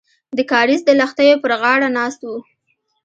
د 0.37 0.39
کاریز 0.51 0.81
د 0.85 0.89
لښتیو 0.99 1.41
پر 1.43 1.51
غاړه 1.61 1.89
ناست 1.97 2.19
وو. 2.23 2.37